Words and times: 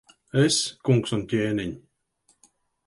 Es, 0.43 0.57
kungs 0.89 1.13
un 1.19 1.23
ķēniņ! 1.35 1.77